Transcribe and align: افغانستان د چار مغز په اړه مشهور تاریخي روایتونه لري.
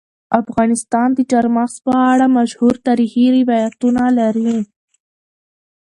افغانستان 0.41 1.09
د 1.13 1.19
چار 1.31 1.45
مغز 1.55 1.75
په 1.85 1.93
اړه 2.11 2.25
مشهور 2.37 2.73
تاریخي 2.87 3.25
روایتونه 3.37 4.03
لري. 4.19 4.53